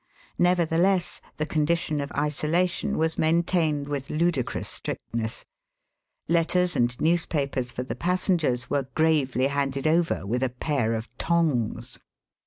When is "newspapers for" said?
6.99-7.83